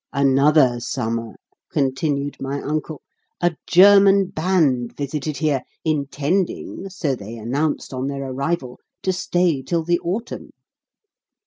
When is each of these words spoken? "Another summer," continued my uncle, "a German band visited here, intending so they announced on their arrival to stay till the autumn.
"Another 0.13 0.79
summer," 0.79 1.35
continued 1.69 2.35
my 2.39 2.59
uncle, 2.59 3.03
"a 3.39 3.55
German 3.67 4.31
band 4.31 4.97
visited 4.97 5.37
here, 5.37 5.61
intending 5.85 6.89
so 6.89 7.15
they 7.15 7.37
announced 7.37 7.93
on 7.93 8.07
their 8.07 8.23
arrival 8.23 8.79
to 9.03 9.13
stay 9.13 9.61
till 9.61 9.83
the 9.83 9.99
autumn. 9.99 10.49